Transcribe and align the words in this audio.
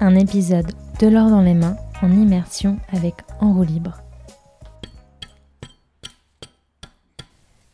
Un 0.00 0.16
épisode 0.16 0.72
de 1.00 1.06
l'or 1.06 1.30
dans 1.30 1.40
les 1.40 1.54
mains 1.54 1.76
en 2.02 2.10
immersion 2.10 2.78
avec 2.92 3.14
En 3.40 3.54
roue 3.54 3.62
libre. 3.62 4.02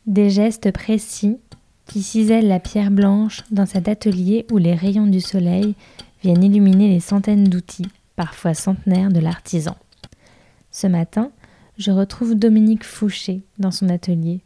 Des 0.05 0.29
gestes 0.29 0.71
précis 0.71 1.39
qui 1.87 2.03
cisèlent 2.03 2.47
la 2.47 2.59
pierre 2.59 2.91
blanche 2.91 3.41
dans 3.49 3.65
cet 3.65 3.87
atelier 3.87 4.45
où 4.51 4.57
les 4.57 4.75
rayons 4.75 5.07
du 5.07 5.19
soleil 5.19 5.73
viennent 6.21 6.43
illuminer 6.43 6.89
les 6.89 6.99
centaines 6.99 7.45
d'outils, 7.45 7.89
parfois 8.15 8.53
centenaires, 8.53 9.09
de 9.09 9.19
l'artisan. 9.19 9.75
Ce 10.69 10.85
matin, 10.85 11.31
je 11.79 11.89
retrouve 11.89 12.35
Dominique 12.35 12.83
Fouché 12.83 13.41
dans 13.57 13.71
son 13.71 13.89
atelier. 13.89 14.41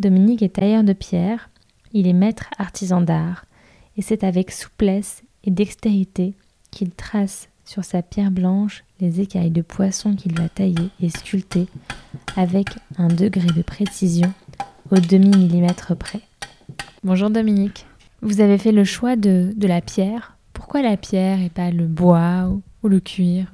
Dominique 0.00 0.42
est 0.42 0.54
tailleur 0.54 0.82
de 0.82 0.92
pierre, 0.92 1.50
il 1.92 2.08
est 2.08 2.14
maître 2.14 2.50
artisan 2.58 3.00
d'art, 3.00 3.44
et 3.96 4.02
c'est 4.02 4.24
avec 4.24 4.50
souplesse 4.50 5.22
et 5.44 5.52
dextérité 5.52 6.34
qu'il 6.72 6.90
trace 6.90 7.48
sur 7.64 7.84
sa 7.84 8.02
pierre 8.02 8.32
blanche 8.32 8.82
les 8.98 9.20
écailles 9.20 9.52
de 9.52 9.62
poisson 9.62 10.16
qu'il 10.16 10.36
va 10.36 10.48
tailler 10.48 10.90
et 11.00 11.08
sculpter 11.10 11.68
avec 12.36 12.66
un 12.98 13.06
degré 13.08 13.46
de 13.46 13.62
précision 13.62 14.32
au 14.90 14.96
demi-millimètre 14.96 15.96
près. 15.96 16.20
Bonjour 17.04 17.30
Dominique. 17.30 17.86
Vous 18.20 18.40
avez 18.40 18.58
fait 18.58 18.72
le 18.72 18.84
choix 18.84 19.16
de, 19.16 19.52
de 19.56 19.66
la 19.68 19.80
pierre. 19.80 20.36
Pourquoi 20.52 20.82
la 20.82 20.96
pierre 20.96 21.40
et 21.40 21.50
pas 21.50 21.70
le 21.70 21.86
bois 21.86 22.48
ou, 22.82 22.88
le 22.88 23.00
cuir 23.00 23.46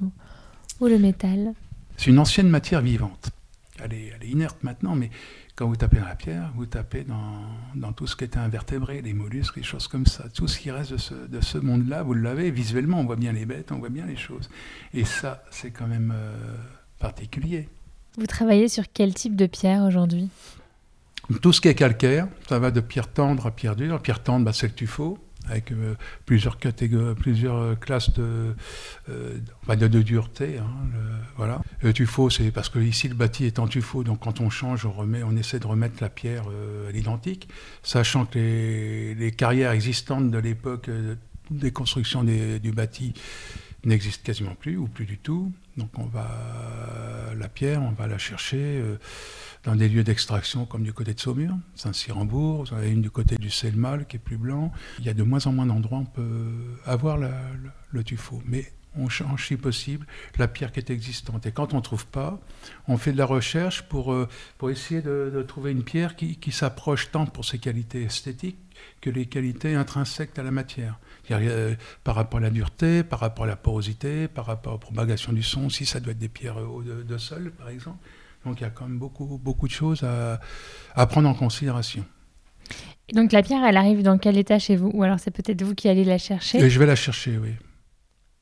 ou, 0.79 0.87
le 0.87 0.97
métal? 0.97 1.53
C'est 1.97 2.09
une 2.09 2.19
ancienne 2.19 2.49
matière 2.49 2.81
vivante. 2.81 3.29
Elle 3.83 3.93
est, 3.93 4.13
elle 4.15 4.27
est, 4.27 4.31
inerte 4.31 4.57
maintenant, 4.63 4.95
mais 4.95 5.09
quand 5.59 5.67
vous 5.67 5.75
tapez 5.75 5.97
dans 5.97 6.05
la 6.05 6.15
pierre, 6.15 6.53
vous 6.55 6.65
tapez 6.65 7.03
dans, 7.03 7.43
dans 7.75 7.91
tout 7.91 8.07
ce 8.07 8.15
qui 8.15 8.23
était 8.23 8.39
invertébré, 8.39 9.01
les 9.01 9.13
mollusques, 9.13 9.57
les 9.57 9.63
choses 9.63 9.89
comme 9.89 10.05
ça. 10.05 10.29
Tout 10.33 10.47
ce 10.47 10.57
qui 10.57 10.71
reste 10.71 10.93
de 10.93 10.97
ce, 10.97 11.13
de 11.13 11.41
ce 11.41 11.57
monde-là, 11.57 12.01
vous 12.01 12.13
l'avez. 12.13 12.49
Visuellement, 12.49 13.01
on 13.01 13.03
voit 13.03 13.17
bien 13.17 13.33
les 13.33 13.45
bêtes, 13.45 13.73
on 13.73 13.79
voit 13.79 13.89
bien 13.89 14.05
les 14.05 14.15
choses. 14.15 14.49
Et 14.93 15.03
ça, 15.03 15.43
c'est 15.51 15.71
quand 15.71 15.85
même 15.85 16.13
euh, 16.15 16.55
particulier. 16.97 17.67
Vous 18.17 18.25
travaillez 18.25 18.69
sur 18.69 18.85
quel 18.93 19.13
type 19.13 19.35
de 19.35 19.47
pierre 19.47 19.83
aujourd'hui? 19.83 20.29
Tout 21.41 21.51
ce 21.51 21.59
qui 21.59 21.67
est 21.67 21.75
calcaire, 21.75 22.29
ça 22.47 22.57
va 22.57 22.71
de 22.71 22.79
pierre 22.79 23.11
tendre 23.11 23.45
à 23.45 23.51
pierre 23.51 23.75
dure. 23.75 24.01
Pierre 24.01 24.23
tendre, 24.23 24.45
bah, 24.45 24.53
c'est 24.53 24.67
le 24.67 24.73
tuffeau, 24.73 25.19
avec 25.49 25.71
euh, 25.71 25.95
plusieurs, 26.25 26.57
catégories, 26.57 27.15
plusieurs 27.15 27.57
euh, 27.57 27.75
classes 27.75 28.13
de, 28.13 28.55
euh, 29.09 29.37
de, 29.67 29.87
de, 29.87 30.01
dureté. 30.01 30.57
Hein, 30.57 30.69
le, 30.93 30.99
voilà. 31.37 31.61
C'est 32.29 32.51
parce 32.51 32.69
que 32.69 32.79
ici 32.79 33.07
le 33.07 33.15
bâti 33.15 33.45
est 33.45 33.59
en 33.59 33.67
tuffeau, 33.67 34.03
donc 34.03 34.19
quand 34.19 34.41
on 34.41 34.49
change, 34.49 34.85
on, 34.85 34.91
remet, 34.91 35.23
on 35.23 35.35
essaie 35.35 35.59
de 35.59 35.67
remettre 35.67 35.95
la 36.01 36.09
pierre 36.09 36.43
à 36.87 36.91
l'identique, 36.91 37.47
sachant 37.83 38.25
que 38.25 38.37
les, 38.37 39.31
carrières 39.31 39.71
existantes 39.71 40.31
de 40.31 40.37
l'époque 40.37 40.89
des 41.49 41.71
constructions 41.71 42.23
du 42.23 42.71
bâti 42.71 43.13
n'existent 43.85 44.23
quasiment 44.23 44.55
plus, 44.55 44.77
ou 44.77 44.87
plus 44.87 45.05
du 45.05 45.17
tout. 45.17 45.51
Donc 45.77 45.89
on 45.97 46.05
va 46.05 46.27
la 47.37 47.47
pierre, 47.47 47.81
on 47.81 47.91
va 47.91 48.07
la 48.07 48.17
chercher 48.17 48.83
dans 49.63 49.75
des 49.75 49.87
lieux 49.87 50.03
d'extraction 50.03 50.65
comme 50.65 50.83
du 50.83 50.91
côté 50.91 51.13
de 51.13 51.19
Saumur, 51.19 51.55
Saint-Cyr-en-Bourg, 51.75 52.65
vous 52.69 52.83
une 52.83 53.01
du 53.01 53.09
côté 53.09 53.37
du 53.37 53.49
Selmal 53.49 54.05
qui 54.05 54.17
est 54.17 54.19
plus 54.19 54.37
blanc. 54.37 54.71
Il 54.99 55.05
y 55.05 55.09
a 55.09 55.13
de 55.13 55.23
moins 55.23 55.45
en 55.45 55.53
moins 55.53 55.65
d'endroits 55.65 55.99
où 55.99 56.01
on 56.01 56.05
peut 56.05 56.51
avoir 56.85 57.17
le, 57.17 57.29
le 57.91 58.03
tuffeau. 58.03 58.41
Mais 58.45 58.73
on 58.97 59.09
change 59.09 59.47
si 59.47 59.57
possible 59.57 60.05
la 60.37 60.47
pierre 60.47 60.71
qui 60.71 60.79
est 60.79 60.89
existante. 60.89 61.45
Et 61.45 61.51
quand 61.51 61.73
on 61.73 61.77
ne 61.77 61.81
trouve 61.81 62.05
pas, 62.07 62.39
on 62.87 62.97
fait 62.97 63.11
de 63.11 63.17
la 63.17 63.25
recherche 63.25 63.83
pour, 63.83 64.13
euh, 64.13 64.27
pour 64.57 64.69
essayer 64.69 65.01
de, 65.01 65.31
de, 65.33 65.41
trouver 65.43 65.71
une 65.71 65.83
pierre 65.83 66.15
qui, 66.15 66.37
qui 66.37 66.51
s'approche 66.51 67.11
tant 67.11 67.25
pour 67.25 67.45
ses 67.45 67.59
qualités 67.59 68.03
esthétiques 68.03 68.57
que 69.01 69.09
les 69.09 69.25
qualités 69.25 69.75
intrinsèques 69.75 70.37
à 70.39 70.43
la 70.43 70.51
matière. 70.51 70.99
Euh, 71.31 71.75
par 72.03 72.15
rapport 72.15 72.39
à 72.39 72.41
la 72.41 72.49
dureté, 72.49 73.03
par 73.03 73.19
rapport 73.19 73.45
à 73.45 73.47
la 73.47 73.55
porosité, 73.55 74.27
par 74.27 74.45
rapport 74.45 74.73
à 74.73 74.75
la 74.75 74.79
propagation 74.79 75.31
du 75.31 75.43
son, 75.43 75.69
si 75.69 75.85
ça 75.85 75.99
doit 75.99 76.11
être 76.11 76.19
des 76.19 76.29
pierres 76.29 76.55
de, 76.55 77.03
de 77.03 77.17
sol, 77.17 77.51
par 77.57 77.69
exemple. 77.69 77.99
Donc 78.45 78.61
il 78.61 78.63
y 78.63 78.67
a 78.67 78.69
quand 78.69 78.87
même 78.87 78.97
beaucoup, 78.97 79.39
beaucoup 79.41 79.67
de 79.67 79.73
choses 79.73 80.03
à, 80.03 80.39
à 80.95 81.05
prendre 81.05 81.29
en 81.29 81.33
considération. 81.33 82.03
Et 83.09 83.13
donc 83.13 83.31
la 83.31 83.43
pierre, 83.43 83.63
elle 83.63 83.77
arrive 83.77 84.01
dans 84.01 84.17
quel 84.17 84.37
état 84.37 84.59
chez 84.59 84.75
vous? 84.75 84.91
Ou 84.93 85.03
alors 85.03 85.19
c'est 85.19 85.31
peut-être 85.31 85.61
vous 85.61 85.75
qui 85.75 85.89
allez 85.89 86.03
la 86.03 86.17
chercher? 86.17 86.59
Et 86.59 86.69
Je 86.69 86.79
vais 86.79 86.85
la 86.85 86.95
chercher, 86.95 87.37
oui. 87.37 87.51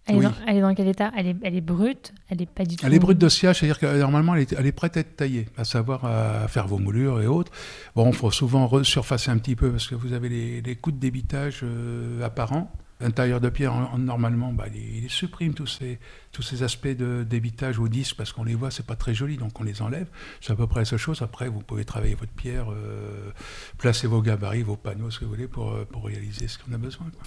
Elle, 0.08 0.16
oui. 0.16 0.26
est, 0.26 0.28
dans, 0.30 0.34
elle 0.48 0.58
est, 0.58 0.62
dans, 0.62 0.74
quel 0.74 0.88
état? 0.88 1.12
Elle 1.18 1.28
est, 1.28 1.36
elle 1.44 1.56
est, 1.56 1.62
brute? 1.62 2.14
Elle 2.30 2.42
est 2.42 2.50
pas 2.50 2.64
du 2.64 2.76
tout. 2.76 2.86
Elle 2.86 2.94
est 2.94 3.00
brute 3.00 3.18
de 3.18 3.30
sciage, 3.30 3.60
c'est-à-dire 3.60 3.80
que 3.80 4.00
normalement 4.00 4.36
elle 4.36 4.44
est, 4.44 4.54
elle 4.58 4.66
est, 4.66 4.72
prête 4.72 4.96
à 4.98 5.02
être 5.02 5.16
taillée, 5.18 5.48
à 5.58 5.66
savoir 5.66 6.06
à 6.06 6.48
faire 6.48 6.68
vos 6.68 6.78
moulures 6.78 7.22
et 7.22 7.28
autres. 7.28 7.52
Bon, 7.96 8.08
il 8.08 8.16
faut 8.16 8.32
souvent 8.32 8.68
resurfacer 8.68 9.32
un 9.32 9.38
petit 9.38 9.56
peu 9.56 9.72
parce 9.72 9.88
que 9.88 9.96
vous 9.96 10.14
avez 10.14 10.30
les, 10.30 10.62
les 10.62 10.76
coups 10.76 10.96
de 10.96 11.00
débitage 11.02 11.60
euh, 11.64 12.24
apparents. 12.24 12.72
Un 13.00 13.12
tailleur 13.12 13.40
de 13.40 13.50
pierre, 13.50 13.74
en, 13.74 13.94
en, 13.94 13.98
normalement, 14.00 14.52
bah, 14.52 14.66
il, 14.74 15.04
il, 15.04 15.10
supprime 15.10 15.54
tous 15.54 15.68
ces, 15.68 16.00
tous 16.32 16.42
ces 16.42 16.64
aspects 16.64 16.88
de 16.88 17.24
débitage 17.24 17.78
au 17.78 17.88
disque 17.88 18.16
parce 18.16 18.34
qu'on 18.34 18.44
les 18.44 18.56
voit, 18.56 18.72
c'est 18.72 18.88
pas 18.88 18.96
très 18.96 19.14
joli, 19.14 19.38
donc 19.38 19.60
on 19.60 19.64
les 19.64 19.84
enlève. 19.84 20.08
C'est 20.42 20.54
à 20.54 20.56
peu 20.56 20.66
près 20.66 20.82
la 20.82 20.86
seule 20.86 20.98
chose. 20.98 21.22
Après, 21.22 21.48
vous 21.48 21.60
pouvez 21.60 21.86
travailler 21.86 22.16
votre 22.16 22.32
pierre, 22.32 22.72
euh, 22.72 23.30
placer 23.78 24.08
vos 24.08 24.22
gabarits, 24.24 24.64
vos 24.64 24.78
panneaux, 24.78 25.12
ce 25.12 25.20
que 25.20 25.26
vous 25.26 25.32
voulez, 25.32 25.48
pour, 25.48 25.78
pour 25.92 26.06
réaliser 26.06 26.48
ce 26.48 26.58
qu'on 26.58 26.74
a 26.74 26.78
besoin. 26.78 27.06
Quoi. 27.14 27.22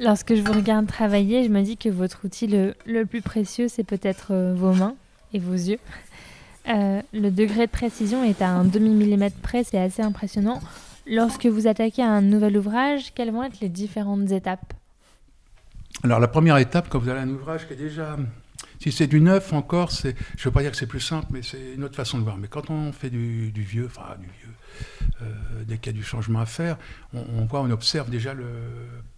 Lorsque 0.00 0.34
je 0.34 0.42
vous 0.42 0.52
regarde 0.52 0.86
travailler, 0.86 1.44
je 1.44 1.48
me 1.48 1.60
dis 1.62 1.76
que 1.76 1.88
votre 1.88 2.24
outil 2.24 2.46
le, 2.46 2.74
le 2.86 3.04
plus 3.04 3.20
précieux, 3.20 3.66
c'est 3.68 3.82
peut-être 3.84 4.28
euh, 4.30 4.54
vos 4.54 4.72
mains 4.72 4.94
et 5.32 5.40
vos 5.40 5.54
yeux. 5.54 5.80
Euh, 6.68 7.02
le 7.12 7.30
degré 7.30 7.66
de 7.66 7.70
précision 7.72 8.22
est 8.22 8.40
à 8.40 8.48
un 8.48 8.64
demi-millimètre 8.64 9.36
près, 9.38 9.64
c'est 9.64 9.78
assez 9.78 10.02
impressionnant. 10.02 10.60
Lorsque 11.06 11.46
vous 11.46 11.66
attaquez 11.66 12.02
un 12.02 12.20
nouvel 12.20 12.56
ouvrage, 12.58 13.12
quelles 13.14 13.32
vont 13.32 13.42
être 13.42 13.58
les 13.60 13.68
différentes 13.68 14.30
étapes? 14.30 14.72
Alors 16.04 16.20
la 16.20 16.28
première 16.28 16.58
étape, 16.58 16.88
quand 16.88 16.98
vous 17.00 17.08
avez 17.08 17.20
un 17.20 17.30
ouvrage 17.30 17.66
qui 17.66 17.72
est 17.72 17.76
déjà... 17.76 18.16
Si 18.80 18.92
c'est 18.92 19.08
du 19.08 19.20
neuf 19.20 19.52
encore, 19.52 19.90
je 19.90 20.08
ne 20.08 20.12
veux 20.44 20.50
pas 20.52 20.62
dire 20.62 20.70
que 20.70 20.76
c'est 20.76 20.86
plus 20.86 21.00
simple, 21.00 21.26
mais 21.30 21.42
c'est 21.42 21.74
une 21.74 21.82
autre 21.82 21.96
façon 21.96 22.18
de 22.18 22.22
voir. 22.22 22.36
Mais 22.36 22.46
quand 22.46 22.70
on 22.70 22.92
fait 22.92 23.10
du, 23.10 23.50
du 23.50 23.62
vieux, 23.62 23.86
enfin 23.86 24.14
du 24.20 24.26
vieux, 24.26 24.54
euh, 25.22 25.64
dès 25.66 25.78
qu'il 25.78 25.92
y 25.92 25.96
a 25.96 25.98
du 25.98 26.04
changement 26.04 26.38
à 26.38 26.46
faire, 26.46 26.76
on, 27.12 27.24
on 27.40 27.44
voit, 27.46 27.60
on 27.60 27.70
observe 27.70 28.08
déjà 28.08 28.34
le, 28.34 28.46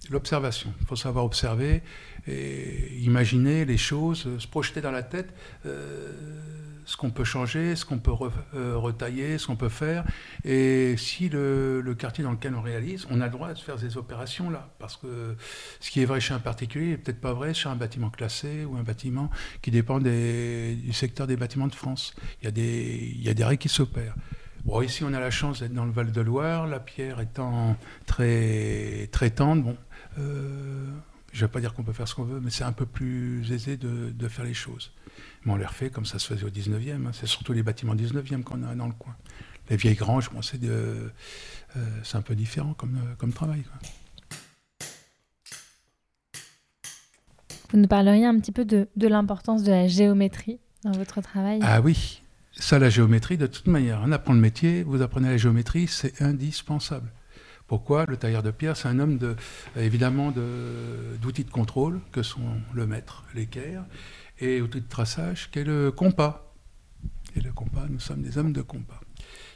l'observation. 0.08 0.72
Il 0.80 0.86
faut 0.86 0.96
savoir 0.96 1.24
observer 1.24 1.82
et 2.26 2.98
imaginer 3.00 3.64
les 3.64 3.76
choses, 3.76 4.28
se 4.38 4.46
projeter 4.46 4.80
dans 4.80 4.90
la 4.90 5.02
tête 5.02 5.34
euh, 5.66 6.12
ce 6.84 6.96
qu'on 6.96 7.10
peut 7.10 7.24
changer, 7.24 7.76
ce 7.76 7.84
qu'on 7.84 7.98
peut 7.98 8.12
euh, 8.54 8.76
retailler, 8.76 9.38
ce 9.38 9.46
qu'on 9.46 9.56
peut 9.56 9.68
faire. 9.68 10.04
Et 10.44 10.96
si 10.96 11.28
le, 11.28 11.94
quartier 11.98 12.24
dans 12.24 12.32
lequel 12.32 12.54
on 12.54 12.62
réalise, 12.62 13.06
on 13.10 13.20
a 13.20 13.26
le 13.26 13.30
droit 13.30 13.52
de 13.52 13.58
faire 13.58 13.78
ces 13.78 13.96
opérations-là. 13.96 14.70
Parce 14.78 14.96
que 14.96 15.36
ce 15.78 15.90
qui 15.90 16.02
est 16.02 16.04
vrai 16.04 16.20
chez 16.20 16.34
un 16.34 16.40
particulier 16.40 16.90
n'est 16.90 16.96
peut-être 16.96 17.20
pas 17.20 17.32
vrai 17.32 17.54
chez 17.54 17.68
un 17.68 17.76
bâtiment 17.76 18.10
classé 18.10 18.64
ou 18.64 18.76
un 18.76 18.82
bâtiment 18.82 19.30
qui 19.62 19.70
dépend 19.70 20.00
du 20.00 20.92
secteur 20.92 21.26
des 21.26 21.36
bâtiments 21.36 21.68
de 21.68 21.74
France. 21.74 22.14
Il 22.42 22.46
y 22.46 22.48
a 22.48 22.50
des, 22.50 23.12
il 23.14 23.22
y 23.22 23.28
a 23.28 23.34
des 23.34 23.44
règles 23.44 23.62
qui 23.62 23.68
s'opèrent. 23.68 24.16
Bon, 24.64 24.82
ici, 24.82 25.04
on 25.04 25.14
a 25.14 25.20
la 25.20 25.30
chance 25.30 25.60
d'être 25.60 25.72
dans 25.72 25.86
le 25.86 25.90
Val-de-Loire, 25.92 26.66
la 26.66 26.80
pierre 26.80 27.20
étant 27.20 27.76
très, 28.04 29.08
très 29.10 29.30
tendre. 29.30 29.62
Bon, 29.62 29.76
je 30.16 30.22
ne 30.22 31.40
vais 31.40 31.48
pas 31.48 31.60
dire 31.60 31.74
qu'on 31.74 31.82
peut 31.82 31.92
faire 31.92 32.08
ce 32.08 32.14
qu'on 32.14 32.24
veut, 32.24 32.40
mais 32.40 32.50
c'est 32.50 32.64
un 32.64 32.72
peu 32.72 32.86
plus 32.86 33.50
aisé 33.52 33.76
de, 33.76 34.10
de, 34.10 34.28
faire 34.28 34.44
les 34.44 34.54
choses. 34.54 34.92
Mais 35.44 35.52
on 35.52 35.56
les 35.56 35.66
refait 35.66 35.90
comme 35.90 36.04
ça 36.04 36.18
se 36.18 36.26
faisait 36.26 36.44
au 36.44 36.50
19e. 36.50 37.06
Hein. 37.06 37.10
C'est 37.12 37.26
surtout 37.26 37.52
les 37.52 37.62
bâtiments 37.62 37.94
19e 37.94 38.42
qu'on 38.42 38.62
a 38.64 38.74
dans 38.74 38.86
le 38.86 38.92
coin. 38.92 39.16
Les 39.68 39.76
vieilles 39.76 39.94
granges, 39.94 40.30
bon, 40.30 40.42
c'est 40.42 40.58
euh, 40.64 41.08
un 42.12 42.22
peu 42.22 42.34
différent 42.34 42.74
comme, 42.74 42.98
comme 43.18 43.32
travail. 43.32 43.62
Quoi. 43.62 43.88
Vous 47.70 47.78
nous 47.78 47.86
parleriez 47.86 48.26
un 48.26 48.38
petit 48.40 48.52
peu 48.52 48.64
de, 48.64 48.88
de 48.96 49.06
l'importance 49.06 49.62
de 49.62 49.70
la 49.70 49.86
géométrie 49.86 50.58
dans 50.82 50.92
votre 50.92 51.20
travail? 51.20 51.60
Ah 51.62 51.80
oui, 51.80 52.20
ça, 52.52 52.78
la 52.78 52.90
géométrie, 52.90 53.38
de 53.38 53.46
toute 53.46 53.68
manière, 53.68 54.02
on 54.04 54.12
apprend 54.12 54.32
le 54.32 54.40
métier, 54.40 54.82
vous 54.82 55.02
apprenez 55.02 55.28
la 55.28 55.36
géométrie, 55.36 55.86
c'est 55.86 56.20
indispensable. 56.20 57.10
Pourquoi 57.70 58.04
Le 58.08 58.16
tailleur 58.16 58.42
de 58.42 58.50
pierre, 58.50 58.76
c'est 58.76 58.88
un 58.88 58.98
homme 58.98 59.16
de, 59.16 59.36
d'outils 61.22 61.44
de, 61.44 61.50
contrôle, 61.52 62.00
que 62.10 62.20
sont 62.20 62.60
le 62.74 62.84
mètre, 62.84 63.22
l'équerre, 63.32 63.84
et 64.40 64.60
outils 64.60 64.80
de 64.80 64.88
traçage, 64.88 65.52
qui 65.52 65.60
est 65.60 65.64
le 65.64 65.92
compas. 65.92 66.52
Et 67.36 67.40
le 67.40 67.52
compas, 67.52 67.86
nous 67.88 68.00
sommes 68.00 68.22
des 68.22 68.38
hommes 68.38 68.52
de 68.52 68.62
compas. 68.62 68.98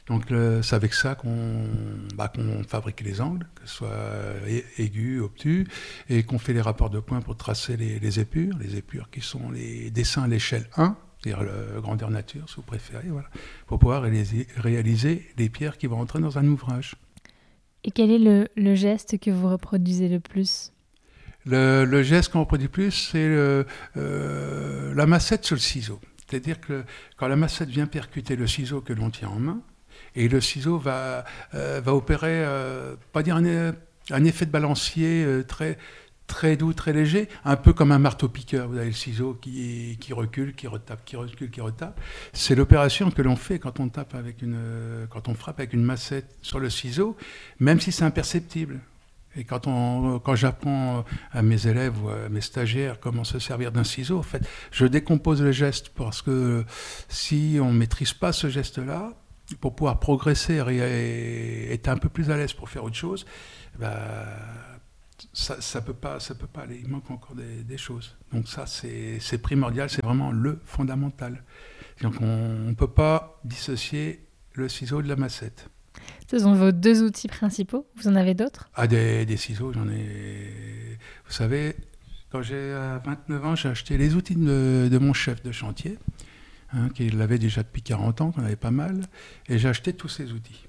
Donc 0.07 0.27
c'est 0.61 0.75
avec 0.77 0.93
ça 0.93 1.15
qu'on 1.15 1.67
bah, 2.15 2.31
fabrique 2.65 3.01
les 3.01 3.19
angles, 3.19 3.49
que 3.53 3.67
ce 3.67 3.75
soit 3.75 3.99
aigus, 4.77 5.21
obtus, 5.21 5.67
et 6.07 6.23
qu'on 6.23 6.39
fait 6.39 6.53
les 6.53 6.61
rapports 6.61 6.89
de 6.89 7.01
points 7.01 7.19
pour 7.19 7.35
tracer 7.35 7.75
les, 7.75 8.19
épures, 8.21 8.57
les 8.59 8.77
épures 8.77 9.09
qui 9.09 9.19
sont 9.19 9.51
les 9.51 9.91
dessins 9.91 10.23
à 10.23 10.27
l'échelle 10.29 10.69
1, 10.77 10.95
c'est-à-dire 11.19 11.43
la 11.43 11.81
grandeur 11.81 12.11
nature, 12.11 12.47
si 12.47 12.55
vous 12.55 12.61
préférez, 12.61 13.09
voilà, 13.09 13.27
pour 13.67 13.77
pouvoir 13.77 14.03
réaliser, 14.03 15.27
les 15.37 15.49
pierres 15.49 15.77
qui 15.77 15.87
vont 15.87 15.99
entrer 15.99 16.21
dans 16.21 16.37
un 16.37 16.47
ouvrage. 16.47 16.95
Et 17.85 17.91
quel 17.91 18.09
est 18.09 18.47
le, 18.55 18.75
geste 18.75 19.19
que 19.19 19.29
vous 19.29 19.47
reproduisez 19.47 20.09
le 20.09 20.19
plus 20.19 20.73
le, 21.45 22.01
geste 22.01 22.31
qu'on 22.31 22.39
reproduit 22.39 22.65
le 22.65 22.71
plus, 22.71 22.89
c'est 22.89 23.19
euh, 23.19 23.63
la 24.95 25.05
massette 25.05 25.45
sur 25.45 25.55
le 25.55 25.61
ciseau. 25.61 26.01
C'est-à-dire 26.27 26.59
que 26.59 26.83
quand 27.15 27.27
la 27.27 27.35
massette 27.35 27.69
vient 27.69 27.85
percuter 27.85 28.35
le 28.35 28.47
ciseau 28.47 28.81
que 28.81 28.91
l'on 28.91 29.11
tient 29.11 29.29
en 29.29 29.39
main, 29.39 29.61
et 30.15 30.27
le 30.27 30.41
ciseau 30.41 30.79
va, 30.79 31.25
euh, 31.53 31.79
opérer, 31.85 32.43
euh, 32.43 32.95
pas 33.13 33.21
dire 33.21 33.35
un, 33.35 34.23
effet 34.25 34.47
de 34.47 34.51
balancier 34.51 35.23
très, 35.47 35.77
très 36.27 36.57
doux, 36.57 36.73
très 36.73 36.93
léger, 36.93 37.29
un 37.43 37.55
peu 37.55 37.73
comme 37.73 37.91
un 37.91 37.99
marteau-piqueur. 37.99 38.67
Vous 38.67 38.77
avez 38.77 38.87
le 38.87 38.93
ciseau 38.93 39.33
qui, 39.35 39.97
recule, 40.11 40.55
qui 40.55 40.67
retape, 40.67 41.03
qui 41.05 41.15
recule, 41.15 41.49
qui 41.49 41.61
retape. 41.61 41.99
C'est 42.33 42.55
l'opération 42.55 43.11
que 43.11 43.21
l'on 43.21 43.35
fait 43.35 43.59
quand 43.59 43.79
on 43.79 43.89
tape 43.89 44.15
avec 44.15 44.41
une, 44.41 45.07
quand 45.09 45.27
on 45.27 45.33
frappe 45.33 45.59
avec 45.59 45.73
une 45.73 45.83
massette 45.83 46.35
sur 46.41 46.59
le 46.59 46.69
ciseau, 46.69 47.15
même 47.59 47.79
si 47.79 47.91
c'est 47.91 48.05
imperceptible. 48.05 48.79
Et 49.37 49.43
quand, 49.43 49.67
on, 49.67 50.19
quand 50.19 50.35
j'apprends 50.35 51.03
à 51.31 51.41
mes 51.41 51.67
élèves 51.67 52.01
ou 52.01 52.09
à 52.09 52.29
mes 52.29 52.39
stagiaires 52.39 52.99
comment 53.01 53.25
se 53.25 53.37
servir 53.37 53.71
d'un 53.71 53.83
ciseau, 53.83 54.17
en 54.17 54.23
fait, 54.23 54.47
je 54.71 54.85
décompose 54.85 55.41
le 55.41 55.51
geste 55.51 55.89
parce 55.89 56.21
que 56.21 56.63
si 57.09 57.57
on 57.61 57.73
ne 57.73 57.77
maîtrise 57.77 58.13
pas 58.13 58.31
ce 58.31 58.47
geste-là, 58.47 59.11
pour 59.61 59.75
pouvoir 59.75 59.99
progresser 59.99 60.55
et 60.69 61.71
être 61.71 61.87
un 61.87 61.97
peu 61.97 62.09
plus 62.09 62.31
à 62.31 62.37
l'aise 62.37 62.53
pour 62.53 62.69
faire 62.69 62.83
autre 62.83 62.95
chose, 62.95 63.25
bah, 63.77 64.25
ça 65.35 65.79
ne 65.79 65.85
peut, 65.85 65.93
pas, 65.93 66.19
ça 66.19 66.33
peut 66.33 66.47
pas 66.47 66.61
aller. 66.61 66.79
Il 66.81 66.87
manque 66.89 67.11
encore 67.11 67.35
des, 67.35 67.77
choses. 67.77 68.15
Donc 68.31 68.47
ça, 68.47 68.65
c'est 68.65 69.37
primordial, 69.37 69.89
c'est 69.89 70.03
vraiment 70.03 70.31
le 70.31 70.59
fondamental. 70.63 71.43
Donc 72.01 72.15
on 72.21 72.69
ne 72.69 72.73
peut 72.73 72.87
pas 72.87 73.39
dissocier 73.43 74.25
le 74.53 74.69
ciseau 74.69 75.01
de 75.01 75.09
la 75.09 75.17
massette. 75.17 75.69
Ce 76.29 76.39
sont 76.39 76.53
vos 76.53 76.71
deux 76.71 77.03
outils 77.03 77.27
principaux. 77.27 77.85
Vous 77.97 78.07
en 78.07 78.15
avez 78.15 78.33
d'autres? 78.33 78.69
Ah, 78.75 78.87
des, 78.87 79.25
des, 79.25 79.37
ciseaux, 79.37 79.73
j'en 79.73 79.87
ai. 79.89 80.97
Vous 81.25 81.33
savez, 81.33 81.75
quand 82.31 82.41
j'ai 82.41 82.73
29 83.05 83.45
ans, 83.45 83.55
j'ai 83.55 83.69
acheté 83.69 83.97
les 83.97 84.15
outils 84.15 84.35
de 84.35 84.97
mon 84.99 85.13
chef 85.13 85.43
de 85.43 85.51
chantier 85.51 85.97
hein, 86.71 86.89
qui 86.89 87.09
l'avait 87.09 87.39
déjà 87.39 87.61
depuis 87.61 87.81
40 87.81 88.21
ans, 88.21 88.31
qu'on 88.31 88.43
avait 88.43 88.55
pas 88.55 88.71
mal, 88.71 89.01
et 89.49 89.57
j'ai 89.57 89.67
acheté 89.67 89.93
tous 89.93 90.09
ces 90.09 90.31
outils. 90.31 90.65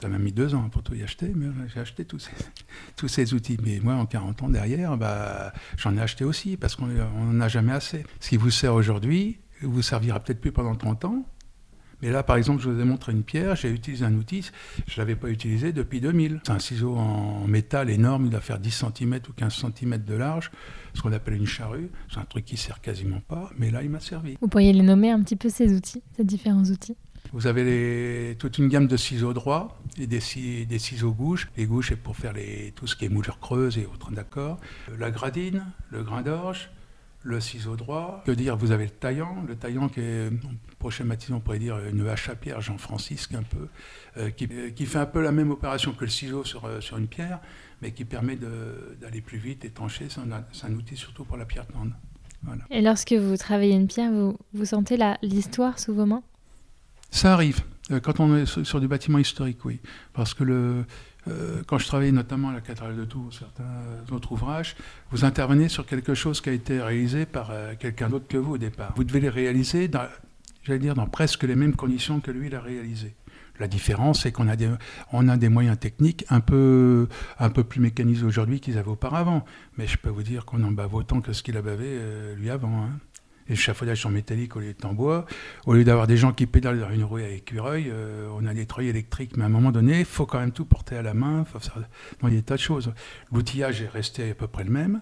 Ça 0.00 0.08
m'a 0.08 0.18
mis 0.18 0.32
deux 0.32 0.54
ans 0.54 0.68
pour 0.68 0.82
tout 0.82 0.94
y 0.94 1.02
acheter, 1.02 1.32
mais 1.34 1.46
j'ai 1.72 1.80
acheté 1.80 2.04
tous 2.04 2.18
ces, 2.18 2.32
tous 2.96 3.08
ces 3.08 3.32
outils. 3.32 3.56
Mais 3.64 3.80
moi, 3.82 3.94
en 3.94 4.06
40 4.06 4.42
ans 4.42 4.48
derrière, 4.48 4.96
bah, 4.96 5.52
j'en 5.76 5.96
ai 5.96 6.00
acheté 6.00 6.24
aussi, 6.24 6.56
parce 6.56 6.76
qu'on 6.76 6.86
n'en 6.86 7.40
a 7.40 7.48
jamais 7.48 7.72
assez. 7.72 8.04
Ce 8.20 8.28
qui 8.28 8.36
vous 8.36 8.50
sert 8.50 8.74
aujourd'hui, 8.74 9.38
vous 9.62 9.82
servira 9.82 10.20
peut-être 10.20 10.40
plus 10.40 10.52
pendant 10.52 10.74
30 10.74 11.04
ans, 11.06 11.24
mais 12.04 12.10
là, 12.10 12.22
par 12.22 12.36
exemple, 12.36 12.62
je 12.62 12.68
vous 12.68 12.78
ai 12.78 12.84
montré 12.84 13.12
une 13.12 13.22
pierre, 13.22 13.56
j'ai 13.56 13.70
utilisé 13.70 14.04
un 14.04 14.14
outil, 14.14 14.50
je 14.86 14.92
ne 14.92 14.98
l'avais 14.98 15.16
pas 15.16 15.30
utilisé 15.30 15.72
depuis 15.72 16.02
2000. 16.02 16.40
C'est 16.44 16.52
un 16.52 16.58
ciseau 16.58 16.96
en 16.96 17.46
métal 17.46 17.88
énorme, 17.88 18.26
il 18.26 18.30
doit 18.30 18.42
faire 18.42 18.58
10 18.58 18.84
cm 18.94 19.20
ou 19.26 19.32
15 19.32 19.64
cm 19.74 20.04
de 20.04 20.14
large, 20.14 20.50
ce 20.92 21.00
qu'on 21.00 21.12
appelle 21.12 21.34
une 21.34 21.46
charrue. 21.46 21.90
C'est 22.12 22.18
un 22.18 22.26
truc 22.26 22.44
qui 22.44 22.58
sert 22.58 22.82
quasiment 22.82 23.20
pas, 23.20 23.50
mais 23.56 23.70
là, 23.70 23.82
il 23.82 23.88
m'a 23.88 24.00
servi. 24.00 24.36
Vous 24.42 24.48
pourriez 24.48 24.74
les 24.74 24.82
nommer 24.82 25.10
un 25.10 25.22
petit 25.22 25.36
peu 25.36 25.48
ces 25.48 25.74
outils, 25.74 26.02
ces 26.14 26.24
différents 26.24 26.64
outils? 26.64 26.96
Vous 27.34 27.48
avez 27.48 28.36
toute 28.38 28.58
une 28.58 28.68
gamme 28.68 28.86
de 28.86 28.96
ciseaux 28.96 29.32
droits 29.32 29.76
et 29.98 30.06
des, 30.06 30.20
ciseaux 30.20 31.10
gauches. 31.10 31.48
Les 31.56 31.66
gauches, 31.66 31.88
c'est 31.88 31.96
pour 31.96 32.16
faire 32.16 32.32
tout 32.76 32.86
ce 32.86 32.94
qui 32.94 33.06
est 33.06 33.08
moulure 33.08 33.40
creuse 33.40 33.76
et 33.76 33.86
autres, 33.86 34.12
d'accord. 34.12 34.60
La 34.96 35.10
gradine, 35.10 35.66
le 35.90 36.04
grain 36.04 36.22
d'orge, 36.22 36.70
le 37.24 37.40
ciseau 37.40 37.74
droit. 37.74 38.22
Que 38.24 38.30
dire 38.30 38.56
Vous 38.56 38.70
avez 38.70 38.84
le 38.84 38.90
taillant, 38.90 39.44
le 39.48 39.56
taillant 39.56 39.88
qui 39.88 39.98
est, 39.98 40.30
pour 40.78 40.92
schématiser, 40.92 41.32
on 41.32 41.40
pourrait 41.40 41.58
dire 41.58 41.76
une 41.92 42.06
hache 42.06 42.28
à 42.28 42.36
pierre, 42.36 42.60
Jean-Francisque 42.60 43.34
un 43.34 43.42
peu, 43.42 43.66
euh, 44.16 44.30
qui, 44.30 44.48
qui, 44.76 44.86
fait 44.86 44.98
un 44.98 45.06
peu 45.06 45.20
la 45.20 45.32
même 45.32 45.50
opération 45.50 45.90
que 45.90 46.04
le 46.04 46.10
ciseau 46.10 46.44
sur, 46.44 46.66
euh, 46.66 46.78
une 46.96 47.08
pierre, 47.08 47.40
mais 47.82 47.90
qui 47.90 48.04
permet 48.04 48.36
d'aller 48.36 49.20
plus 49.20 49.38
vite 49.38 49.64
et 49.64 49.70
trancher. 49.70 50.06
C'est 50.08 50.20
un, 50.66 50.72
outil 50.72 50.96
surtout 50.96 51.24
pour 51.24 51.36
la 51.36 51.46
pierre 51.46 51.66
tendre. 51.66 51.94
Et 52.70 52.80
lorsque 52.80 53.14
vous 53.14 53.36
travaillez 53.36 53.74
une 53.74 53.88
pierre, 53.88 54.12
vous 54.12 54.64
sentez 54.64 54.96
l'histoire 55.22 55.80
sous 55.80 55.94
vos 55.94 56.06
mains? 56.06 56.22
Ça 57.14 57.32
arrive. 57.32 57.60
Euh, 57.92 58.00
quand 58.00 58.18
on 58.18 58.36
est 58.36 58.64
sur, 58.64 58.80
du 58.80 58.88
bâtiment 58.88 59.18
historique, 59.18 59.64
oui. 59.64 59.78
Parce 60.14 60.34
que 60.34 60.42
le, 60.42 60.84
euh, 61.28 61.62
quand 61.64 61.78
je 61.78 61.86
travaillais 61.86 62.10
notamment 62.10 62.48
à 62.48 62.54
la 62.54 62.60
cathédrale 62.60 62.96
de 62.96 63.04
Tours, 63.04 63.32
certains 63.32 63.62
autres 64.10 64.32
ouvrages, 64.32 64.74
vous 65.12 65.24
intervenez 65.24 65.68
sur 65.68 65.86
quelque 65.86 66.14
chose 66.14 66.40
qui 66.40 66.48
a 66.48 66.52
été 66.52 66.82
réalisé 66.82 67.24
par 67.24 67.50
euh, 67.52 67.74
quelqu'un 67.78 68.08
d'autre 68.08 68.26
que 68.26 68.36
vous 68.36 68.54
au 68.54 68.58
départ. 68.58 68.92
Vous 68.96 69.04
devez 69.04 69.20
les 69.20 69.28
réaliser, 69.28 69.88
j'allais 70.64 70.80
dire, 70.80 70.96
dans 70.96 71.06
presque 71.06 71.44
les 71.44 71.54
mêmes 71.54 71.76
conditions 71.76 72.18
que 72.18 72.32
lui 72.32 72.50
l'a 72.50 72.60
réalisé. 72.60 73.14
La 73.60 73.68
différence, 73.68 74.22
c'est 74.22 74.32
qu'on 74.32 74.48
a 74.48 74.56
des, 74.56 74.68
a 75.12 75.36
des 75.36 75.48
moyens 75.48 75.78
techniques 75.78 76.24
un 76.30 76.40
peu, 76.40 77.06
plus 77.68 77.80
mécanisés 77.80 78.26
aujourd'hui 78.26 78.58
qu'ils 78.58 78.76
avaient 78.76 78.90
auparavant. 78.90 79.44
Mais 79.78 79.86
je 79.86 79.98
peux 79.98 80.10
vous 80.10 80.24
dire 80.24 80.44
qu'on 80.44 80.64
en 80.64 80.72
bave 80.72 80.92
autant 80.92 81.20
que 81.20 81.32
ce 81.32 81.44
qu'il 81.44 81.56
a 81.56 81.62
bavé 81.62 81.96
lui 82.36 82.50
avant. 82.50 82.82
Hein 82.82 82.98
les 83.48 83.56
chafaudage 83.56 84.04
en 84.06 84.10
métallique 84.10 84.56
au 84.56 84.60
lieu 84.60 84.74
de 84.78 84.86
en 84.86 84.94
bois. 84.94 85.26
Au 85.66 85.74
lieu 85.74 85.84
d'avoir 85.84 86.06
des 86.06 86.16
gens 86.16 86.32
qui 86.32 86.46
pédalent 86.46 86.80
dans 86.80 86.90
une 86.90 87.04
roue 87.04 87.18
avec 87.18 87.38
écureuil, 87.38 87.86
euh, 87.90 88.28
on 88.36 88.46
a 88.46 88.54
des 88.54 88.66
treuils 88.66 88.88
électriques. 88.88 89.36
Mais 89.36 89.44
à 89.44 89.46
un 89.46 89.50
moment 89.50 89.72
donné, 89.72 90.00
il 90.00 90.04
faut 90.04 90.26
quand 90.26 90.40
même 90.40 90.52
tout 90.52 90.64
porter 90.64 90.96
à 90.96 91.02
la 91.02 91.14
main. 91.14 91.44
Faut 91.44 91.58
faire... 91.58 91.78
il 92.22 92.28
y 92.28 92.32
a 92.32 92.36
des 92.36 92.42
tas 92.42 92.56
de 92.56 92.60
choses. 92.60 92.92
L'outillage 93.32 93.82
est 93.82 93.88
resté 93.88 94.30
à 94.30 94.34
peu 94.34 94.46
près 94.46 94.64
le 94.64 94.70
même. 94.70 95.00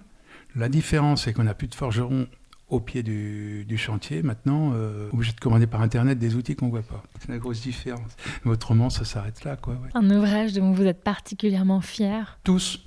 La 0.57 0.69
différence, 0.69 1.25
c'est 1.25 1.33
qu'on 1.33 1.45
n'a 1.45 1.55
plus 1.55 1.69
de 1.69 1.75
forgeron 1.75 2.27
au 2.69 2.81
pied 2.81 3.03
du, 3.03 3.77
chantier. 3.77 4.23
Maintenant, 4.23 4.73
euh, 4.75 5.11
obligé 5.13 5.33
de 5.33 5.41
commander 5.41 5.67
par 5.67 5.83
Internet 5.83 6.19
des 6.19 6.37
outils 6.37 6.57
qu'on 6.57 6.67
ne 6.67 6.71
voit 6.71 6.83
pas. 6.83 7.03
C'est 7.21 7.29
la 7.29 7.39
grosse 7.39 7.61
différence. 7.61 8.17
Mais 8.45 8.51
autrement, 8.51 8.91
ça 8.91 9.05
s'arrête 9.05 9.45
là. 9.45 9.57
Quoi, 9.57 9.77
Un 9.95 10.11
ouvrage 10.11 10.55
dont 10.55 10.73
vous 10.73 10.85
êtes 10.85 11.03
particulièrement 11.03 11.81
fier? 11.81 12.39
Tous. 12.45 12.81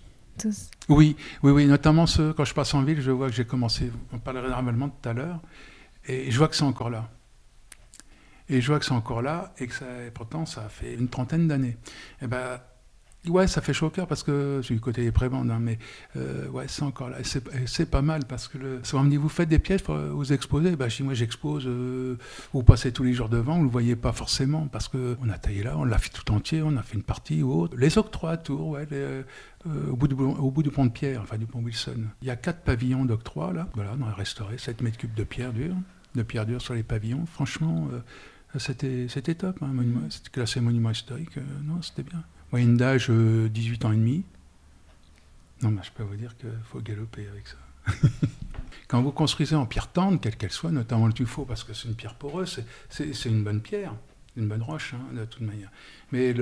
Oui, 0.90 1.16
oui, 1.44 1.52
oui, 1.52 1.66
notamment 1.66 2.06
ce, 2.06 2.32
quand 2.32 2.46
je 2.46 2.54
passe 2.54 2.74
en 2.74 2.84
ville, 2.84 3.02
je 3.02 3.12
vois 3.12 3.30
que 3.30 3.34
j'ai 3.36 3.46
commencé, 3.46 3.92
on 4.12 4.20
parlerait 4.20 4.50
normalement 4.50 4.90
tout 4.90 5.10
à 5.10 5.14
l'heure, 5.14 5.42
et 6.08 6.30
je 6.32 6.38
vois 6.38 6.48
que 6.48 6.56
c'est 6.56 6.64
encore 6.64 6.90
là. 6.90 7.10
Et 8.48 8.62
je 8.62 8.68
vois 8.68 8.80
que 8.80 8.86
c'est 8.86 8.92
encore 8.92 9.22
là, 9.22 9.54
et 9.58 9.68
que 9.68 9.74
ça, 9.74 9.86
pourtant 10.14 10.46
ça 10.46 10.70
fait 10.70 10.94
une 10.94 11.10
trentaine 11.10 11.48
d'années. 11.48 11.78
Et 12.22 12.24
eh 12.24 12.28
ben, 12.28 12.60
Ouais, 13.28 13.48
ça 13.48 13.62
fait 13.62 13.74
chaud 13.74 13.88
au 13.88 13.90
cœur 13.90 14.08
parce 14.08 14.24
que 14.24 14.62
c'est 14.64 14.74
du 14.74 14.80
côté 14.80 15.02
des 15.02 15.12
prébendes, 15.12 15.50
hein, 15.50 15.60
mais 15.60 15.80
euh, 16.16 16.48
ouais, 16.50 16.66
c'est 16.68 16.84
encore 16.84 17.10
là. 17.10 17.18
C'est 17.66 17.90
pas 17.90 18.02
mal 18.02 18.26
parce 18.26 18.48
que 18.48 18.58
le, 18.58 18.80
souvent 18.84 19.02
on 19.02 19.06
me 19.06 19.10
dit 19.10 19.18
Vous 19.18 19.30
faites 19.30 19.50
des 19.50 19.60
pièges 19.60 19.84
pour 19.84 19.96
vous 19.96 20.34
exposer 20.34 20.76
bah, 20.76 20.90
Je 20.90 20.98
dis 20.98 21.04
Moi, 21.04 21.14
j'expose, 21.14 21.66
euh, 21.66 22.18
vous 22.54 22.64
passez 22.64 22.92
tous 22.92 23.04
les 23.04 23.14
jours 23.14 23.30
devant, 23.30 23.54
vous 23.54 23.60
ne 23.62 23.66
le 23.66 23.72
voyez 23.72 23.96
pas 23.96 24.12
forcément 24.12 24.68
parce 24.68 24.88
qu'on 24.88 25.30
a 25.30 25.38
taillé 25.38 25.64
là, 25.64 25.78
on 25.78 25.86
l'a 25.86 25.98
fait 25.98 26.10
tout 26.10 26.32
entier, 26.32 26.62
on 26.62 26.78
a 26.78 26.84
fait 26.84 26.96
une 26.96 27.04
partie 27.04 27.42
ou 27.42 27.54
autre. 27.62 27.76
Les 27.78 27.98
octrois 27.98 28.32
à 28.32 28.38
Tours, 28.38 28.68
ouais, 28.68 28.88
euh, 28.92 29.24
au, 29.90 29.96
bout 29.96 30.08
du, 30.08 30.70
pont 30.70 30.86
de 30.86 30.92
pierre, 30.92 31.22
enfin 31.22 31.38
du 31.38 31.46
pont 31.46 31.62
Wilson. 31.62 32.04
Il 32.22 32.28
y 32.28 32.32
a 32.32 32.36
quatre 32.36 32.62
pavillons 32.62 33.06
d'octroi 33.06 33.54
là, 33.54 33.68
voilà, 33.74 33.96
on 34.00 34.08
a 34.08 34.14
restauré 34.14 34.58
7 34.58 34.82
mètres 34.82 34.98
cubes 34.98 35.14
de 35.14 35.24
pierre 35.24 35.54
dure, 35.54 35.76
de 36.14 36.24
pierre 36.24 36.46
dure 36.46 36.62
sur 36.62 36.74
les 36.74 36.84
pavillons. 36.84 37.26
Franchement, 37.26 37.90
c'était 38.58 39.36
top, 39.36 39.64
hein, 39.64 39.74
c'était 40.10 40.30
classé 40.30 40.62
monument 40.62 40.92
historique, 40.92 41.38
non, 41.64 41.82
c'était 41.82 42.04
bien. 42.04 42.24
Moyenne 42.52 42.78
d'âge 42.78 43.10
18 43.10 43.12
euh, 43.12 43.88
ans 43.88 43.92
et 43.92 43.98
demi. 43.98 44.24
Non, 45.62 45.72
mais 45.72 45.82
je 45.84 45.92
peux 45.92 46.04
vous 46.04 46.16
dire 46.16 46.36
qu'il 46.38 46.50
faut 46.64 46.80
galoper 46.80 47.28
avec 47.28 47.48
ça. 47.48 47.58
Quand 48.88 49.02
vous 49.02 49.12
construisez 49.12 49.56
en 49.56 49.66
pierre 49.66 49.92
tendre, 49.92 50.20
quelle 50.20 50.36
qu'elle 50.36 50.52
soit, 50.52 50.72
notamment 50.72 51.08
le 51.08 51.14
tuffeau, 51.14 51.46
parce 51.46 51.64
que 51.64 51.74
c'est 51.74 51.88
une 51.88 51.96
pierre 51.96 52.16
poreuse, 52.16 52.64
c'est 52.90 53.26
une 53.26 53.44
bonne 53.44 53.62
pierre, 53.62 53.96
une 54.38 54.48
bonne 54.48 54.62
roche, 54.62 54.94
hein, 54.94 55.14
de 55.14 55.26
toute 55.26 55.42
manière. 55.42 55.72
Mais 56.12 56.36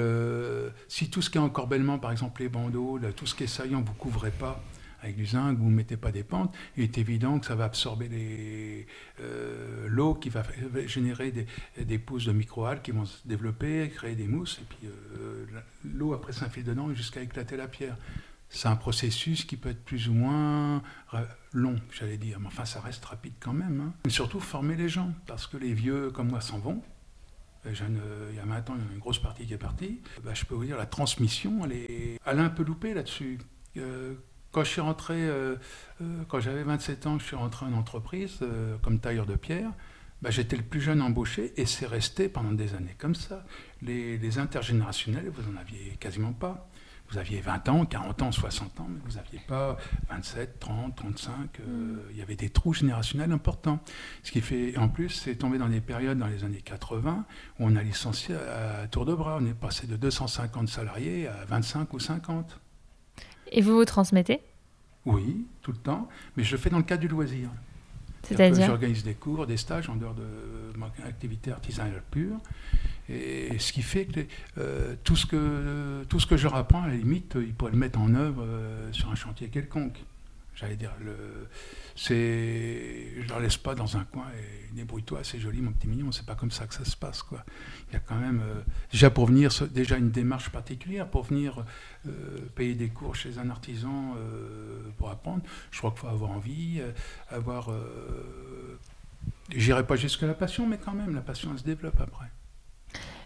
si 0.90 1.10
tout 1.10 1.22
ce 1.22 1.30
qui 1.30 1.38
est 1.38 1.42
encorbellement, 1.42 2.00
par 2.00 2.12
exemple 2.12 2.42
les 2.42 2.50
bandeaux, 2.50 3.00
tout 3.16 3.26
ce 3.26 3.34
qui 3.34 3.46
est 3.46 3.48
saillant, 3.48 3.82
vous 3.82 3.94
couvrez 3.94 4.32
pas, 4.32 4.62
avec 5.04 5.18
du 5.18 5.26
zinc, 5.26 5.58
vous 5.58 5.70
ne 5.70 5.76
mettez 5.76 5.98
pas 5.98 6.12
des 6.12 6.24
pentes, 6.24 6.56
il 6.78 6.84
est 6.84 6.98
évident 6.98 7.40
que 7.40 7.46
ça 7.46 7.56
va 7.56 7.66
absorber 7.66 8.88
euh, 9.20 9.88
l'eau 9.90 10.16
qui 10.16 10.30
va 10.30 10.44
générer 10.86 11.34
des, 11.78 12.00
pousses 12.00 12.26
de 12.26 12.32
microalgues 12.32 12.82
qui 12.82 12.92
vont 12.92 13.06
se 13.06 13.28
développer, 13.28 13.92
créer 13.94 14.16
des 14.16 14.28
mousses, 14.28 14.60
et 14.62 14.66
puis 14.66 14.88
euh, 14.88 15.46
l'eau 15.84 16.14
après 16.14 16.32
s'infile 16.32 16.64
dedans 16.64 16.94
jusqu'à 16.94 17.22
éclater 17.22 17.58
la 17.58 17.68
pierre. 17.68 17.98
C'est 18.50 18.68
un 18.68 18.76
processus 18.76 19.46
qui 19.46 19.58
peut 19.58 19.70
être 19.70 19.84
plus 19.84 20.08
ou 20.10 20.14
moins 20.14 20.82
long, 21.54 21.76
j'allais 21.92 22.18
dire, 22.18 22.40
mais 22.40 22.48
enfin 22.48 22.66
ça 22.66 22.80
reste 22.80 23.04
rapide 23.04 23.34
quand 23.40 23.54
même. 23.54 23.82
Hein. 23.82 23.94
Mais 24.06 24.12
surtout 24.12 24.40
former 24.40 24.76
les 24.76 24.90
gens, 24.90 25.12
parce 25.28 25.48
que 25.48 25.58
les 25.58 25.74
vieux 25.74 26.12
comme 26.12 26.30
moi 26.30 26.40
s'en 26.40 26.60
vont. 26.60 26.82
il 27.66 27.72
y 28.36 28.40
a 28.40 28.46
maintenant 28.46 28.76
une 28.76 29.00
grosse 29.00 29.20
partie 29.20 29.46
qui 29.48 29.54
est 29.54 29.58
partie. 29.58 30.02
Bah, 30.24 30.34
je 30.34 30.46
peux 30.46 30.56
vous 30.56 30.66
dire, 30.66 30.78
la 30.78 30.86
transmission, 30.86 31.66
elle, 31.66 31.74
est, 31.74 32.20
a 32.24 32.32
un 32.32 32.50
peu 32.50 32.64
loupé 32.64 32.94
là-dessus. 32.94 33.40
Euh, 33.78 34.14
quand 34.54 34.64
je 34.64 34.70
suis 34.70 34.82
rentré, 34.82 35.16
euh, 35.16 35.56
euh, 36.02 36.24
quand 36.30 36.40
j'avais 36.40 36.64
27 36.64 37.08
ans, 37.08 37.20
je 37.20 37.26
suis 37.26 37.36
rentré 37.36 37.66
en 37.66 37.74
entreprise 37.74 38.38
euh, 38.44 38.78
comme 38.82 39.00
tailleur 39.00 39.26
de 39.26 39.36
pierre. 39.36 39.72
bah, 40.22 40.30
j'étais 40.30 40.56
le 40.56 40.64
plus 40.64 40.80
jeune 40.80 41.02
embauché 41.02 41.54
et 41.58 41.66
c'est 41.66 41.88
resté 41.88 42.30
pendant 42.30 42.54
des 42.54 42.76
années 42.76 42.96
comme 42.98 43.16
ça. 43.16 43.44
Les, 43.82 44.18
les 44.18 44.38
intergénérationnels, 44.38 45.30
vous 45.34 45.52
n'en 45.52 45.60
aviez 45.60 45.98
quasiment 46.00 46.34
pas. 46.34 46.70
Vous 47.10 47.18
aviez 47.18 47.42
20 47.42 47.70
ans, 47.70 47.86
40 47.86 48.22
ans, 48.22 48.32
60 48.32 48.80
ans, 48.80 48.88
mais 48.90 49.00
vous 49.06 49.18
n'aviez 49.18 49.40
pas 49.40 49.78
27, 50.10 50.60
30, 50.60 50.96
35. 50.96 51.60
il 52.12 52.18
y 52.18 52.22
avait 52.22 52.36
des 52.36 52.50
trous 52.50 52.74
générationnels 52.74 53.32
importants. 53.32 53.80
Ce 54.24 54.32
qui 54.32 54.42
fait, 54.42 54.78
en 54.78 54.88
plus, 54.88 55.10
c'est 55.10 55.36
tombé 55.36 55.58
dans 55.58 55.68
des 55.68 55.82
périodes 55.82 56.18
dans 56.18 56.28
les 56.28 56.44
années 56.44 56.62
80 56.64 57.26
où 57.60 57.66
on 57.66 57.76
a 57.76 57.84
licencié 57.84 58.36
à 58.36 58.88
tour 58.88 59.06
de 59.06 59.14
bras. 59.14 59.38
On 59.42 59.46
est 59.46 59.54
passé 59.54 59.86
de 59.86 59.98
250 59.98 60.70
salariés 60.70 61.28
à 61.28 61.46
25 61.46 61.94
ou 61.94 62.00
50. 62.00 62.60
Et 63.54 63.62
vous 63.62 63.76
vous 63.76 63.86
transmettez 63.86 64.42
Oui, 65.06 65.46
tout 65.62 65.72
le 65.72 65.78
temps, 65.78 66.10
mais 66.36 66.44
je 66.44 66.52
le 66.52 66.58
fais 66.58 66.72
dans 66.72 66.78
le 66.78 66.84
cadre 66.84 67.02
du 67.02 67.08
loisir. 67.08 67.50
C'est-à-dire 68.24 68.66
J'organise 68.66 69.04
des 69.04 69.14
cours, 69.14 69.46
des 69.46 69.58
stages 69.58 69.90
en 69.90 69.96
dehors 69.96 70.16
de 70.16 70.78
mon 70.78 70.88
activité 71.08 71.52
artisanale 71.52 72.02
pure. 72.10 72.38
Et 73.10 73.60
ce 73.60 73.74
qui 73.74 73.82
fait 73.82 74.06
que 74.06 74.22
euh, 74.58 74.96
tout, 75.04 75.18
ce 75.18 75.26
que 75.26 76.04
tout 76.08 76.20
ce 76.20 76.26
que 76.26 76.38
je 76.38 76.44
leur 76.44 76.56
apprends, 76.56 76.84
à 76.84 76.88
la 76.88 76.96
limite, 76.96 77.36
ils 77.36 77.54
pourraient 77.54 77.72
le 77.72 77.78
mettre 77.78 78.00
en 78.00 78.16
œuvre 78.16 78.44
euh, 78.44 78.92
sur 78.92 79.12
un 79.12 79.16
chantier 79.16 79.50
quelconque. 79.50 79.98
J'allais 80.56 80.76
dire, 80.76 80.92
le, 81.02 81.48
c'est, 81.96 83.22
je 83.22 83.28
leur 83.28 83.40
laisse 83.40 83.58
pas 83.58 83.76
dans 83.76 83.98
un 83.98 84.04
coin 84.04 84.28
et 84.38 84.76
débrouille-toi, 84.76 85.20
c'est 85.24 85.40
joli 85.40 85.62
mon 85.62 85.72
petit 85.72 85.88
mignon, 85.88 86.12
c'est 86.12 86.26
pas 86.26 86.36
comme 86.36 86.52
ça 86.52 86.68
que 86.68 86.74
ça 86.74 86.86
se 86.86 86.96
passe. 86.96 87.24
Quoi. 87.24 87.44
Il 87.90 87.94
y 87.94 87.98
a 87.98 88.00
quand 88.00 88.18
même, 88.18 88.42
euh, 88.44 88.62
déjà 88.92 89.10
pour 89.10 89.28
venir, 89.28 89.52
déjà 89.72 89.98
une 89.98 90.12
démarche 90.12 90.50
particulière, 90.50 91.10
pour 91.10 91.24
venir 91.24 91.66
payer 92.56 92.76
des 92.76 92.90
cours 92.90 93.16
chez 93.16 93.38
un 93.38 93.50
artisan 93.50 94.16
pour 94.98 95.10
apprendre, 95.10 95.42
je 95.72 95.78
crois 95.78 95.92
qu'il 95.92 96.02
faut 96.02 96.08
avoir 96.08 96.32
envie, 96.32 96.82
avoir... 97.30 97.70
J'irai 99.56 99.86
pas 99.86 99.96
jusqu'à 99.96 100.28
la 100.28 100.34
passion, 100.34 100.68
mais 100.68 100.78
quand 100.78 100.94
même, 100.94 101.16
la 101.16 101.22
passion, 101.22 101.52
elle 101.54 101.60
se 101.60 101.64
développe 101.64 102.00
après 102.02 102.30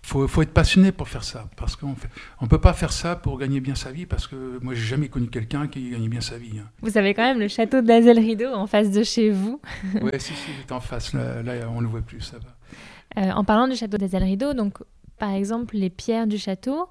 faut, 0.07 0.25
faut 0.27 0.41
être 0.41 0.53
passionné 0.53 0.93
pour 0.93 1.09
faire 1.09 1.23
ça. 1.23 1.49
Parce 1.57 1.75
qu'on 1.75 1.95
ne 2.41 2.47
peut 2.47 2.61
pas 2.61 2.71
faire 2.71 2.93
ça 2.93 3.17
pour 3.17 3.37
gagner 3.37 3.59
bien 3.59 3.75
sa 3.75 3.91
vie, 3.91 4.05
parce 4.05 4.25
que 4.25 4.57
moi, 4.61 4.73
j'ai 4.73 4.85
jamais 4.85 5.09
connu 5.09 5.27
quelqu'un 5.27 5.67
qui 5.67 5.89
gagnait 5.89 6.07
bien 6.07 6.21
sa 6.21 6.37
vie. 6.37 6.59
Hein. 6.59 6.69
Vous 6.81 6.97
avez 6.97 7.13
quand 7.13 7.23
même 7.23 7.39
le 7.39 7.49
château 7.49 7.81
d'Azel 7.81 8.17
Rideau 8.17 8.53
en 8.53 8.67
face 8.67 8.89
de 8.91 9.03
chez 9.03 9.29
vous. 9.31 9.59
oui, 10.01 10.11
si, 10.17 10.33
si, 10.33 10.51
il 10.57 10.61
est 10.61 10.71
en 10.71 10.79
face. 10.79 11.13
Là, 11.13 11.69
on 11.69 11.77
ne 11.77 11.81
le 11.81 11.87
voit 11.87 12.01
plus, 12.01 12.21
ça 12.21 12.37
va. 12.37 13.21
Euh, 13.21 13.31
en 13.31 13.43
parlant 13.43 13.67
du 13.67 13.75
château 13.75 13.97
d'Azel 13.97 14.23
Rideau, 14.23 14.53
donc, 14.53 14.77
par 15.19 15.31
exemple, 15.31 15.75
les 15.75 15.89
pierres 15.89 16.27
du 16.27 16.37
château, 16.37 16.87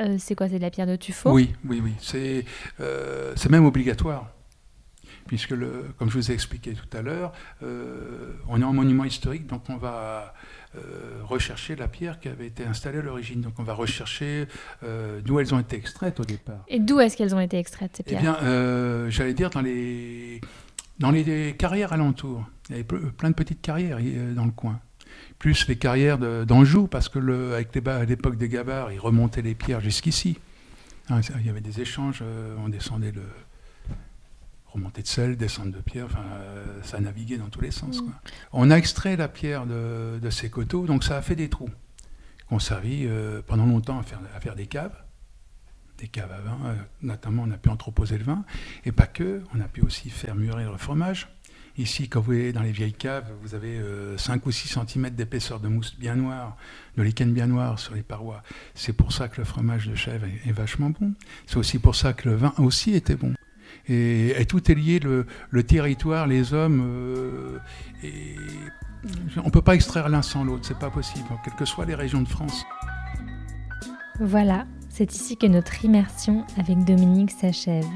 euh, 0.00 0.16
c'est 0.18 0.34
quoi? 0.34 0.48
C'est 0.48 0.58
de 0.58 0.62
la 0.62 0.70
pierre 0.70 0.88
de 0.88 0.96
tuffeau 0.96 1.30
Oui, 1.30 1.54
oui, 1.68 1.80
oui. 1.82 1.92
C'est 2.00 2.44
euh, 2.80 3.32
même 3.48 3.64
obligatoire 3.64 4.32
puisque, 5.26 5.50
le, 5.50 5.86
comme 5.98 6.10
je 6.10 6.16
vous 6.18 6.30
ai 6.30 6.34
expliqué 6.34 6.74
tout 6.74 6.96
à 6.96 7.02
l'heure, 7.02 7.32
on 7.62 8.60
est 8.60 8.64
en 8.64 8.72
monument 8.72 9.04
historique, 9.04 9.46
donc 9.46 9.62
on 9.68 9.76
va 9.76 10.34
euh, 10.76 11.22
rechercher 11.22 11.74
la 11.74 11.88
pierre 11.88 12.20
qui 12.20 12.28
avait 12.28 12.46
été 12.46 12.64
installée 12.64 12.98
à 12.98 13.02
l'origine. 13.02 13.40
Donc 13.40 13.54
on 13.58 13.62
va 13.62 13.72
rechercher 13.72 14.46
euh, 14.82 15.20
d'où 15.24 15.40
elles 15.40 15.54
ont 15.54 15.60
été 15.60 15.76
extraites 15.76 16.20
au 16.20 16.24
départ. 16.24 16.64
Et 16.68 16.80
d'où 16.80 17.00
est-ce 17.00 17.16
qu'elles 17.16 17.34
ont 17.34 17.40
été 17.40 17.58
extraites 17.58 17.96
ces 17.96 18.02
pierres 18.02 18.20
Eh 18.20 18.22
bien, 18.22 18.36
euh, 18.42 19.08
j'allais 19.08 19.32
dire 19.32 19.48
dans 19.50 19.62
les, 19.62 20.40
dans 20.98 21.10
les 21.10 21.54
carrières 21.56 21.92
alentours. 21.92 22.44
Il 22.68 22.72
y 22.72 22.78
avait 22.78 22.84
plein 22.84 23.30
de 23.30 23.34
petites 23.34 23.62
carrières 23.62 23.98
dans 24.34 24.44
le 24.44 24.50
coin. 24.50 24.80
Plus 25.38 25.66
les 25.68 25.76
carrières 25.76 26.18
d'Anjou, 26.18 26.88
parce 26.88 27.08
que 27.08 27.18
le, 27.18 27.54
avec 27.54 27.74
les, 27.74 27.88
à 27.88 28.04
l'époque 28.04 28.36
des 28.36 28.48
Gabards, 28.48 28.92
ils 28.92 29.00
remontaient 29.00 29.42
les 29.42 29.54
pierres 29.54 29.80
jusqu'ici. 29.80 30.38
Hein, 31.08 31.20
il 31.38 31.46
y 31.46 31.50
avait 31.50 31.60
des 31.60 31.80
échanges, 31.80 32.22
on 32.62 32.68
descendait 32.68 33.12
le, 33.12 33.22
remontée 34.72 35.02
de 35.02 35.06
sel, 35.06 35.36
descente 35.36 35.70
de 35.70 35.80
pierre, 35.80 36.06
enfin, 36.06 36.24
euh, 36.40 36.64
ça 36.82 36.98
a 36.98 37.00
navigué 37.00 37.38
dans 37.38 37.48
tous 37.48 37.60
les 37.60 37.70
sens. 37.70 38.02
Mm. 38.02 38.12
On 38.52 38.70
a 38.70 38.76
extrait 38.76 39.16
la 39.16 39.28
pierre 39.28 39.66
de, 39.66 40.30
ces 40.30 40.50
coteaux, 40.50 40.86
donc 40.86 41.04
ça 41.04 41.16
a 41.16 41.22
fait 41.22 41.36
des 41.36 41.48
trous, 41.48 41.70
qu'on 42.48 42.58
servi 42.58 43.06
euh, 43.06 43.42
pendant 43.46 43.66
longtemps 43.66 43.98
à 43.98 44.02
faire, 44.02 44.20
à 44.34 44.40
faire, 44.40 44.54
des 44.54 44.66
caves, 44.66 44.96
des 45.98 46.08
caves 46.08 46.32
à 46.32 46.40
vin, 46.40 46.58
euh, 46.66 46.74
notamment 47.02 47.44
on 47.46 47.50
a 47.50 47.56
pu 47.56 47.68
entreposer 47.68 48.18
le 48.18 48.24
vin, 48.24 48.44
et 48.84 48.92
pas 48.92 49.06
que, 49.06 49.42
on 49.54 49.60
a 49.60 49.68
pu 49.68 49.82
aussi 49.82 50.10
faire 50.10 50.34
mûrir 50.34 50.70
le 50.70 50.78
fromage. 50.78 51.28
Ici, 51.78 52.08
quand 52.08 52.20
vous 52.20 52.26
voyez 52.26 52.54
dans 52.54 52.62
les 52.62 52.72
vieilles 52.72 52.94
caves, 52.94 53.30
vous 53.42 53.54
avez 53.54 53.78
5 54.16 54.46
ou 54.46 54.50
6 54.50 54.78
cm 54.88 55.10
d'épaisseur 55.10 55.60
de 55.60 55.68
mousse 55.68 55.94
bien 55.98 56.14
noire, 56.14 56.56
de 56.96 57.02
lichen 57.02 57.34
bien 57.34 57.46
noir 57.46 57.78
sur 57.78 57.94
les 57.94 58.02
parois. 58.02 58.42
C'est 58.74 58.94
pour 58.94 59.12
ça 59.12 59.28
que 59.28 59.36
le 59.36 59.44
fromage 59.44 59.86
de 59.86 59.94
chèvre 59.94 60.24
est 60.24 60.52
vachement 60.52 60.88
bon. 60.88 61.12
C'est 61.46 61.58
aussi 61.58 61.78
pour 61.78 61.94
ça 61.94 62.14
que 62.14 62.30
le 62.30 62.34
vin 62.34 62.54
aussi 62.56 62.94
était 62.94 63.14
bon. 63.14 63.34
Et, 63.88 64.44
tout 64.48 64.70
est 64.70 64.74
lié, 64.74 65.00
le, 65.00 65.62
territoire, 65.62 66.26
les 66.26 66.54
hommes. 66.54 66.82
Euh, 66.84 67.58
on 69.36 69.46
ne 69.46 69.50
peut 69.50 69.62
pas 69.62 69.74
extraire 69.74 70.08
l'un 70.08 70.22
sans 70.22 70.44
l'autre, 70.44 70.66
c'est 70.66 70.78
pas 70.78 70.90
possible, 70.90 71.24
quelles 71.44 71.54
que 71.54 71.64
soient 71.64 71.84
les 71.84 71.94
régions 71.94 72.22
de 72.22 72.28
France. 72.28 72.64
Voilà, 74.20 74.66
c'est 74.88 75.14
ici 75.14 75.36
que 75.36 75.46
notre 75.46 75.84
immersion 75.84 76.44
avec 76.58 76.84
Dominique 76.84 77.30
s'achève. 77.30 77.86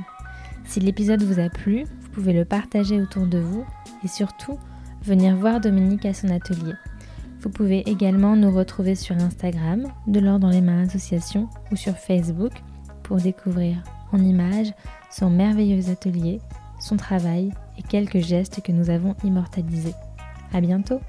Si 0.64 0.80
l'épisode 0.80 1.22
vous 1.22 1.40
a 1.40 1.48
plu, 1.48 1.84
vous 1.84 2.08
pouvez 2.10 2.32
le 2.32 2.44
partager 2.44 3.00
autour 3.00 3.26
de 3.26 3.38
vous 3.38 3.64
et 4.04 4.08
surtout 4.08 4.58
venir 5.02 5.34
voir 5.36 5.60
Dominique 5.60 6.04
à 6.04 6.14
son 6.14 6.28
atelier. 6.28 6.74
Vous 7.40 7.48
pouvez 7.48 7.88
également 7.88 8.36
nous 8.36 8.50
retrouver 8.50 8.94
sur 8.94 9.16
Instagram, 9.16 9.86
de 10.06 10.20
l'or 10.20 10.38
dans 10.38 10.50
les 10.50 10.60
mains 10.60 10.82
association 10.82 11.48
ou 11.72 11.76
sur 11.76 11.96
Facebook 11.96 12.52
pour 13.02 13.16
découvrir 13.16 13.82
en 14.12 14.18
images 14.18 14.72
son 15.10 15.30
merveilleux 15.30 15.90
atelier, 15.90 16.40
son 16.80 16.96
travail 16.96 17.52
et 17.78 17.82
quelques 17.82 18.20
gestes 18.20 18.62
que 18.62 18.72
nous 18.72 18.90
avons 18.90 19.14
immortalisés. 19.24 19.94
À 20.52 20.60
bientôt! 20.60 21.00